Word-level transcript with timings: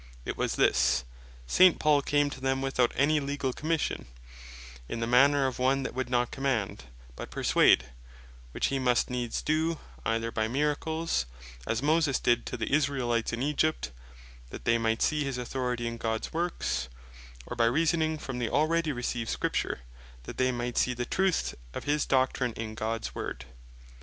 It 0.25 0.35
was 0.35 0.55
this; 0.55 1.05
S. 1.47 1.73
Paul 1.77 2.01
came 2.01 2.31
to 2.31 2.41
them 2.41 2.63
without 2.63 2.91
any 2.95 3.19
Legall 3.19 3.53
Commission, 3.55 4.07
and 4.89 4.93
in 4.95 4.99
the 4.99 5.05
manner 5.05 5.45
of 5.45 5.59
one 5.59 5.83
that 5.83 5.93
would 5.93 6.09
not 6.09 6.31
Command, 6.31 6.85
but 7.15 7.29
Perswade; 7.29 7.85
which 8.51 8.65
he 8.73 8.79
must 8.79 9.11
needs 9.11 9.43
do, 9.43 9.77
either 10.03 10.31
by 10.31 10.47
Miracles, 10.47 11.27
as 11.67 11.83
Moses 11.83 12.17
did 12.19 12.47
to 12.47 12.57
the 12.57 12.73
Israelites 12.73 13.31
in 13.31 13.43
Egypt, 13.43 13.91
that 14.49 14.65
they 14.65 14.79
might 14.79 15.03
see 15.03 15.23
his 15.23 15.37
Authority 15.37 15.85
in 15.85 15.97
Gods 15.97 16.33
works; 16.33 16.89
or 17.45 17.55
by 17.55 17.65
Reasoning 17.65 18.17
from 18.17 18.39
the 18.39 18.49
already 18.49 18.91
received 18.91 19.29
Scripture, 19.29 19.81
that 20.23 20.37
they 20.39 20.51
might 20.51 20.79
see 20.79 20.95
the 20.95 21.05
truth 21.05 21.53
of 21.75 21.83
his 21.83 22.07
doctrine 22.07 22.53
in 22.53 22.73
Gods 22.73 23.13
Word. 23.13 23.45